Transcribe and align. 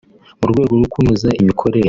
mu 0.39 0.45
rwego 0.51 0.71
rwo 0.77 0.87
kunoza 0.93 1.29
imikorere 1.41 1.79